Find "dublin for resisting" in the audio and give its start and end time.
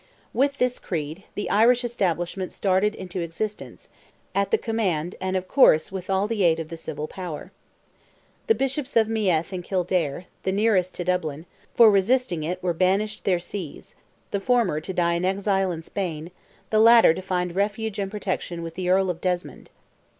11.03-12.41